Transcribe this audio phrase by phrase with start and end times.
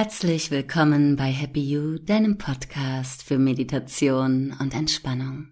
[0.00, 5.48] Herzlich willkommen bei Happy You, deinem Podcast für Meditation und Entspannung.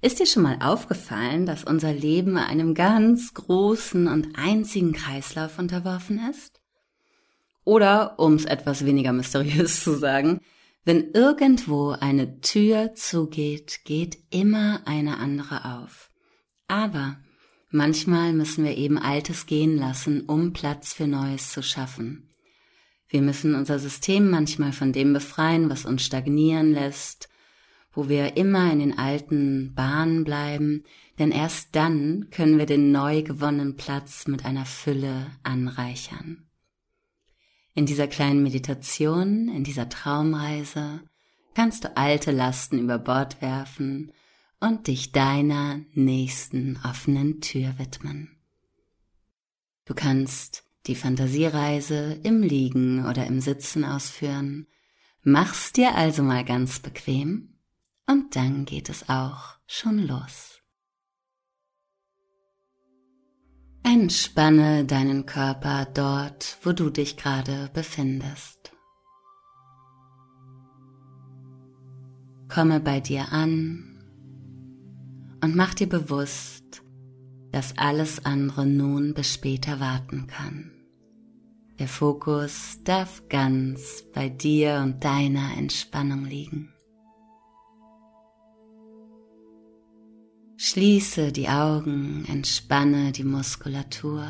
[0.00, 6.20] Ist dir schon mal aufgefallen, dass unser Leben einem ganz großen und einzigen Kreislauf unterworfen
[6.30, 6.60] ist?
[7.64, 10.38] Oder, um es etwas weniger mysteriös zu sagen,
[10.84, 16.12] wenn irgendwo eine Tür zugeht, geht immer eine andere auf.
[16.68, 17.18] Aber
[17.72, 22.28] manchmal müssen wir eben Altes gehen lassen, um Platz für Neues zu schaffen.
[23.08, 27.28] Wir müssen unser System manchmal von dem befreien, was uns stagnieren lässt,
[27.92, 30.84] wo wir immer in den alten Bahnen bleiben,
[31.18, 36.48] denn erst dann können wir den neu gewonnenen Platz mit einer Fülle anreichern.
[37.74, 41.00] In dieser kleinen Meditation, in dieser Traumreise,
[41.54, 44.12] kannst du alte Lasten über Bord werfen
[44.60, 48.36] und dich deiner nächsten offenen Tür widmen.
[49.84, 54.66] Du kannst die Fantasiereise im Liegen oder im Sitzen ausführen.
[55.22, 57.58] Mach's dir also mal ganz bequem
[58.06, 60.62] und dann geht es auch schon los.
[63.82, 68.72] Entspanne deinen Körper dort, wo du dich gerade befindest.
[72.48, 73.98] Komme bei dir an
[75.42, 76.82] und mach dir bewusst,
[77.52, 80.77] dass alles andere nun bis später warten kann.
[81.78, 86.72] Der Fokus darf ganz bei dir und deiner Entspannung liegen.
[90.56, 94.26] Schließe die Augen, entspanne die Muskulatur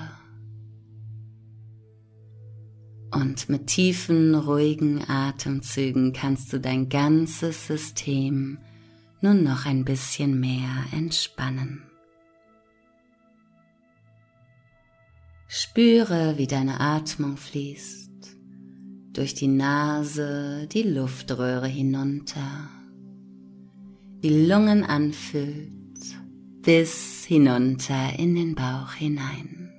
[3.10, 8.58] und mit tiefen, ruhigen Atemzügen kannst du dein ganzes System
[9.20, 11.87] nun noch ein bisschen mehr entspannen.
[15.50, 18.36] Spüre, wie deine Atmung fließt,
[19.14, 22.68] durch die Nase die Luftröhre hinunter,
[24.22, 25.72] die Lungen anfüllt,
[26.60, 29.72] bis hinunter in den Bauch hinein.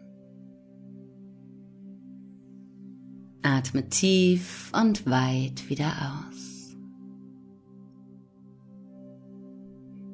[3.44, 5.94] Atme tief und weit wieder
[6.32, 6.76] aus.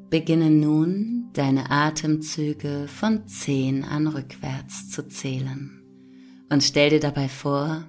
[0.10, 5.82] Beginne nun deine Atemzüge von 10 an rückwärts zu zählen
[6.50, 7.84] und stell dir dabei vor,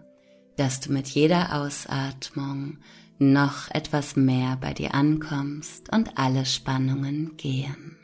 [0.56, 2.78] dass du mit jeder Ausatmung
[3.18, 7.96] noch etwas mehr bei dir ankommst und alle Spannungen gehen.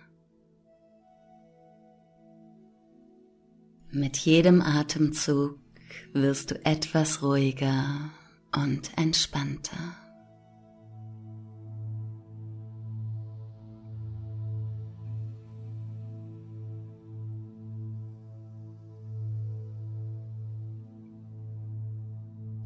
[3.90, 5.58] Mit jedem Atemzug
[6.14, 8.10] wirst du etwas ruhiger
[8.54, 10.01] und entspannter.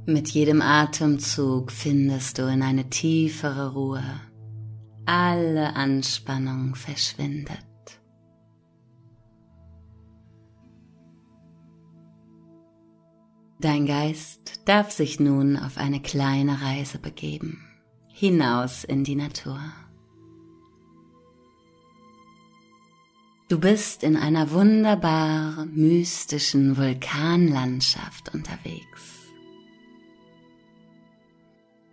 [0.09, 4.05] Mit jedem Atemzug findest du in eine tiefere Ruhe.
[5.05, 7.59] Alle Anspannung verschwindet.
[13.59, 17.67] Dein Geist darf sich nun auf eine kleine Reise begeben,
[18.07, 19.59] hinaus in die Natur.
[23.49, 29.16] Du bist in einer wunderbar mystischen Vulkanlandschaft unterwegs.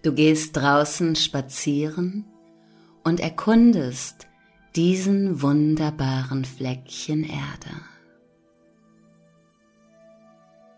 [0.04, 2.26] Du gehst draußen spazieren
[3.06, 4.28] und erkundest
[4.76, 7.72] diesen wunderbaren Fleckchen Erde.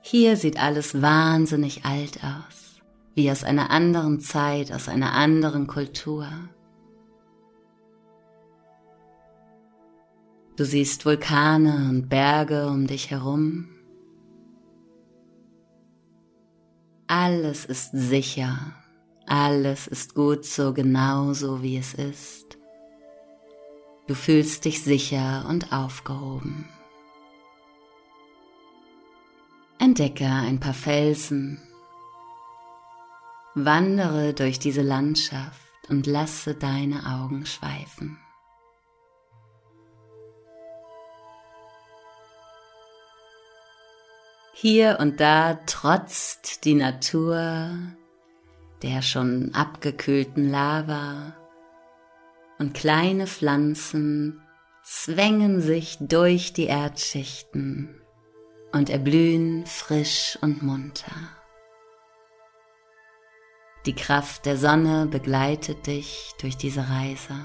[0.02, 2.80] Hier sieht alles wahnsinnig alt aus,
[3.16, 6.28] wie aus einer anderen Zeit, aus einer anderen Kultur.
[10.56, 13.70] Du siehst Vulkane und Berge um dich herum.
[17.08, 18.76] Alles ist sicher
[19.28, 22.58] alles ist gut so genau so, wie es ist.
[24.08, 26.70] Du fühlst dich sicher und aufgehoben.
[29.80, 31.60] Entdecke ein paar Felsen.
[33.56, 38.20] Wandere durch diese Landschaft und lasse deine Augen schweifen.
[44.54, 47.72] Hier und da trotzt die Natur
[48.82, 51.36] der schon abgekühlten Lava
[52.58, 54.42] und kleine Pflanzen
[54.84, 58.02] zwängen sich durch die Erdschichten
[58.72, 61.16] und erblühen frisch und munter.
[63.86, 67.36] Die Kraft der Sonne begleitet dich durch diese Reise.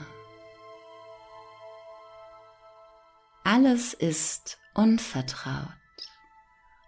[3.44, 5.68] Alles ist unvertraut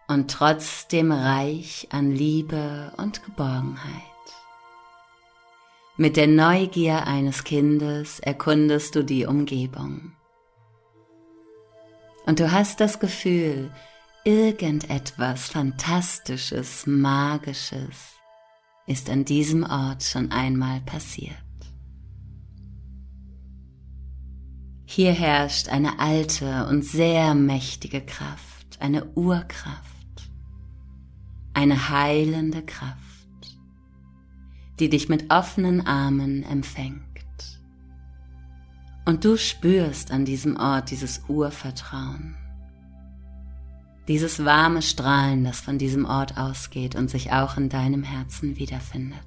[0.08, 4.11] und trotzdem reich an Liebe und Geborgenheit.
[6.02, 10.10] Mit der Neugier eines Kindes erkundest du die Umgebung.
[12.26, 13.70] Und du hast das Gefühl,
[14.24, 18.16] irgendetwas Fantastisches, Magisches
[18.88, 21.36] ist an diesem Ort schon einmal passiert.
[24.84, 30.28] Hier herrscht eine alte und sehr mächtige Kraft, eine Urkraft,
[31.54, 33.11] eine heilende Kraft,
[34.82, 37.04] die dich mit offenen Armen empfängt.
[39.04, 42.34] Und du spürst an diesem Ort dieses Urvertrauen,
[44.08, 49.20] dieses warme Strahlen, das von diesem Ort ausgeht und sich auch in deinem Herzen wiederfindet.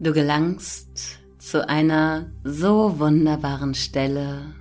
[0.00, 4.56] Du gelangst zu einer so wunderbaren Stelle,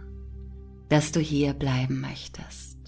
[0.90, 2.81] dass du hier bleiben möchtest.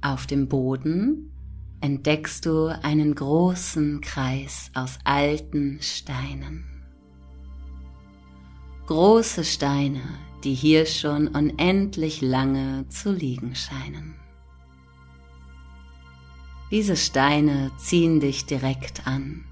[0.00, 1.32] Auf dem Boden
[1.80, 6.64] entdeckst du einen großen Kreis aus alten Steinen.
[8.86, 10.02] Große Steine,
[10.44, 14.14] die hier schon unendlich lange zu liegen scheinen.
[16.70, 19.44] Diese Steine ziehen dich direkt an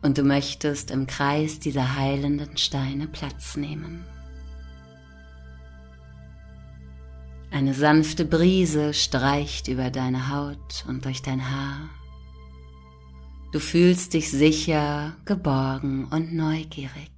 [0.00, 4.06] und du möchtest im Kreis dieser heilenden Steine Platz nehmen.
[7.52, 11.90] Eine sanfte Brise streicht über deine Haut und durch dein Haar.
[13.52, 17.10] Du fühlst dich sicher, geborgen und neugierig.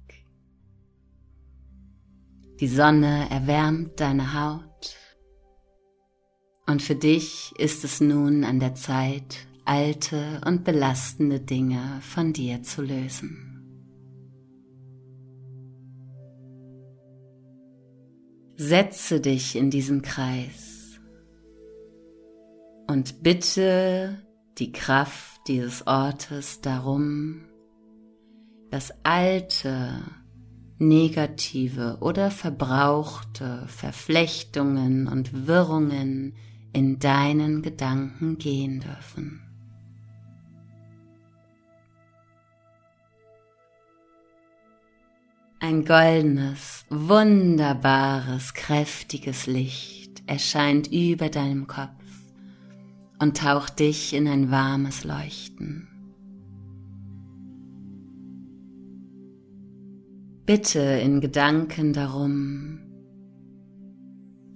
[2.59, 4.97] Die Sonne erwärmt deine Haut
[6.67, 12.61] und für dich ist es nun an der Zeit, alte und belastende Dinge von dir
[12.61, 13.54] zu lösen.
[18.57, 20.99] Setze dich in diesen Kreis
[22.87, 24.25] und bitte
[24.57, 27.41] die Kraft dieses Ortes darum,
[28.71, 30.03] das alte,
[30.77, 36.35] negative oder verbrauchte Verflechtungen und Wirrungen
[36.73, 39.44] in deinen Gedanken gehen dürfen.
[45.59, 51.89] Ein goldenes, wunderbares, kräftiges Licht erscheint über deinem Kopf
[53.19, 55.87] und taucht dich in ein warmes Leuchten.
[60.45, 62.79] Bitte in Gedanken darum,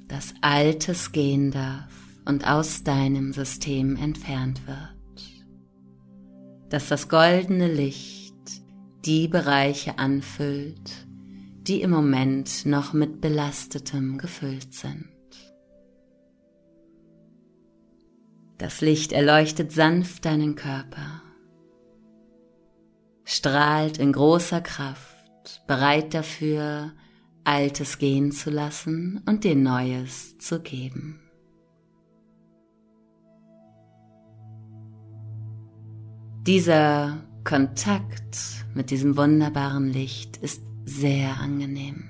[0.07, 1.91] dass Altes gehen darf
[2.25, 5.41] und aus deinem System entfernt wird,
[6.69, 8.18] dass das goldene Licht
[9.05, 11.07] die Bereiche anfüllt,
[11.67, 15.09] die im Moment noch mit belastetem gefüllt sind.
[18.57, 21.21] Das Licht erleuchtet sanft deinen Körper,
[23.23, 26.91] strahlt in großer Kraft, bereit dafür,
[27.45, 31.21] Altes gehen zu lassen und dir Neues zu geben.
[36.45, 42.05] Dieser Kontakt mit diesem wunderbaren Licht ist sehr angenehm.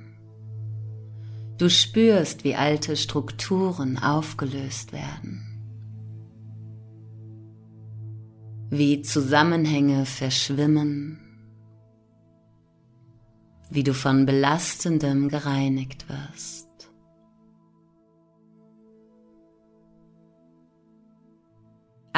[1.58, 5.46] Du spürst, wie alte Strukturen aufgelöst werden,
[8.70, 11.20] wie Zusammenhänge verschwimmen,
[13.70, 16.69] wie du von Belastendem gereinigt wirst.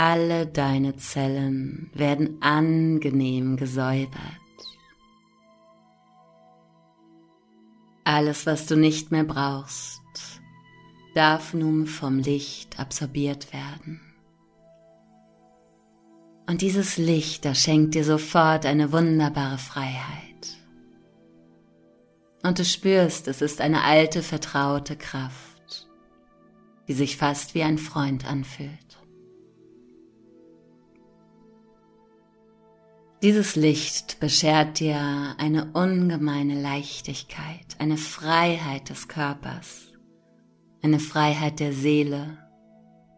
[0.03, 4.17] Alle deine Zellen werden angenehm gesäubert.
[8.03, 10.01] Alles, was du nicht mehr brauchst,
[11.13, 14.01] darf nun vom Licht absorbiert werden.
[16.49, 20.57] Und dieses Licht, das schenkt dir sofort eine wunderbare Freiheit.
[22.41, 25.87] Und du spürst, es ist eine alte, vertraute Kraft,
[26.87, 28.90] die sich fast wie ein Freund anfühlt.
[33.21, 39.93] Dieses Licht beschert dir eine ungemeine Leichtigkeit, eine Freiheit des Körpers,
[40.81, 42.39] eine Freiheit der Seele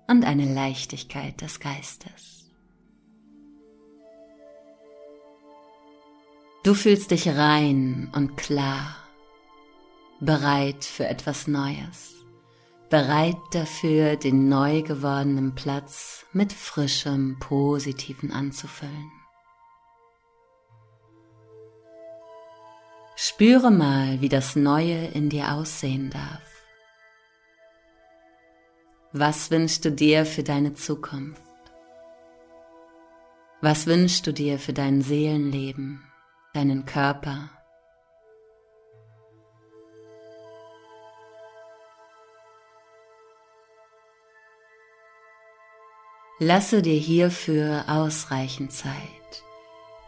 [0.10, 2.51] und eine Leichtigkeit des Geistes.
[6.65, 8.98] Du fühlst dich rein und klar,
[10.19, 12.25] bereit für etwas Neues,
[12.89, 19.22] bereit dafür, den neu gewordenen Platz mit frischem, positiven anzufüllen.
[23.15, 26.41] Spüre mal, wie das Neue in dir aussehen darf.
[29.12, 31.41] Was wünschst du dir für deine Zukunft?
[33.62, 36.03] Was wünschst du dir für dein Seelenleben,
[36.53, 37.50] deinen Körper?
[46.39, 49.22] Lasse dir hierfür ausreichend Zeit.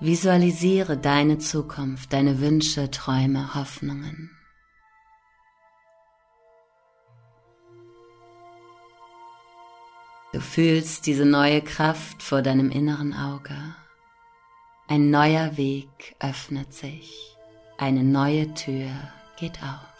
[0.01, 4.29] Visualisiere deine Zukunft, deine Wünsche, Träume, Hoffnungen.
[10.33, 13.55] Du fühlst diese neue Kraft vor deinem inneren Auge.
[14.89, 17.37] Ein neuer Weg öffnet sich,
[17.77, 18.91] eine neue Tür
[19.39, 19.94] geht auf.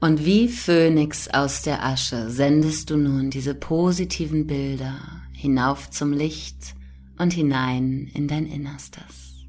[0.00, 4.96] Und wie Phönix aus der Asche sendest du nun diese positiven Bilder
[5.32, 6.76] hinauf zum Licht
[7.18, 9.46] und hinein in dein Innerstes.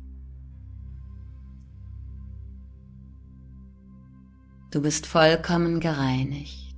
[4.71, 6.75] Du bist vollkommen gereinigt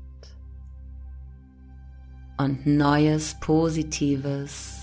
[2.37, 4.79] und neues Positives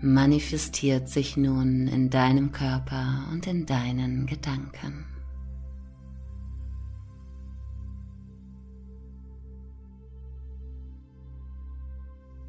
[0.00, 5.17] manifestiert sich nun in deinem Körper und in deinen Gedanken.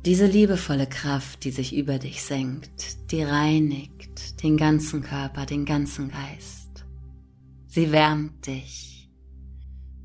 [0.10, 6.10] Diese liebevolle Kraft, die sich über dich senkt, die reinigt den ganzen Körper, den ganzen
[6.10, 6.84] Geist.
[7.68, 9.08] Sie wärmt dich,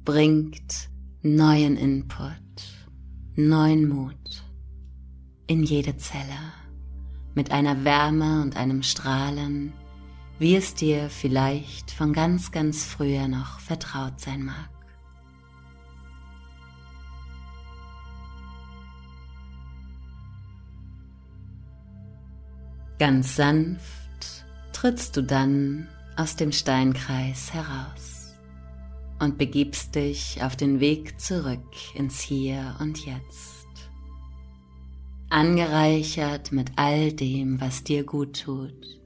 [0.05, 0.91] bringt
[1.23, 2.21] neuen Input,
[3.35, 4.45] neuen Mut
[5.47, 6.53] in jede Zelle
[7.35, 9.73] mit einer Wärme und einem Strahlen,
[10.39, 14.74] wie es dir vielleicht von ganz, ganz früher noch vertraut sein mag.
[22.99, 28.35] Ganz sanft trittst du dann aus dem Steinkreis heraus
[29.19, 33.67] und begibst dich auf den Weg zurück ins Hier und Jetzt.
[35.31, 39.01] Angereichert mit all dem, was dir gut tut,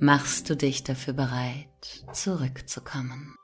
[0.00, 3.36] machst du dich dafür bereit, zurückzukommen.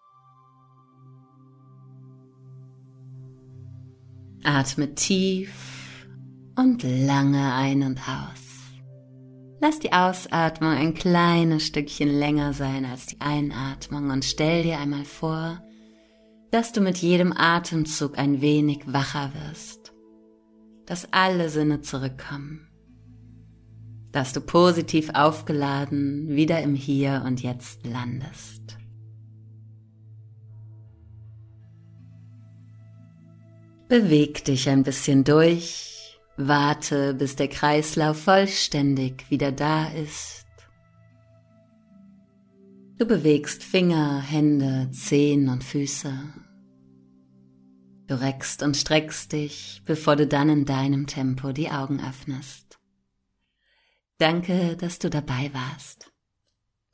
[4.43, 6.07] Atme tief
[6.57, 8.44] und lange ein und aus.
[9.67, 15.07] Lass die Ausatmung ein kleines Stückchen länger sein als die Einatmung und stell dir einmal
[15.07, 15.59] vor,
[16.51, 19.95] dass du mit jedem Atemzug ein wenig wacher wirst,
[20.85, 22.69] dass alle Sinne zurückkommen,
[24.13, 28.77] dass du positiv aufgeladen wieder im Hier und Jetzt landest.
[33.89, 35.94] Beweg dich ein bisschen durch
[36.37, 40.47] Warte, bis der Kreislauf vollständig wieder da ist.
[42.99, 46.13] Du bewegst Finger, Hände, Zehen und Füße.
[48.07, 52.79] Du reckst und streckst dich, bevor du dann in deinem Tempo die Augen öffnest.
[54.19, 56.13] Danke, dass du dabei warst.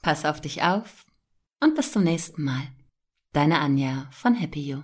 [0.02, 1.04] Pass auf dich auf
[1.60, 2.68] und bis zum nächsten Mal.
[3.32, 4.82] Deine Anja von Happy You.